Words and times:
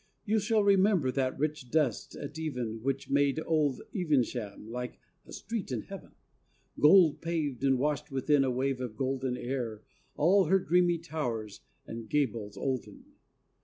You 0.25 0.39
shall 0.39 0.63
remember 0.63 1.11
that 1.11 1.37
rich 1.37 1.69
dust 1.69 2.15
at 2.15 2.39
even 2.39 2.81
Which 2.81 3.07
made 3.11 3.39
old 3.45 3.83
Evesham 3.93 4.67
like 4.71 4.97
a 5.27 5.31
street 5.31 5.71
in 5.71 5.83
heaven, 5.83 6.13
Gold 6.79 7.21
paved, 7.21 7.63
and 7.63 7.77
washed 7.77 8.09
within 8.09 8.43
a 8.43 8.49
wave 8.49 8.81
of 8.81 8.97
golden 8.97 9.37
Air 9.37 9.83
all 10.15 10.45
her 10.45 10.57
dreamy 10.57 10.97
towers 10.97 11.61
and 11.85 12.09
gables 12.09 12.57
olden. 12.57 13.11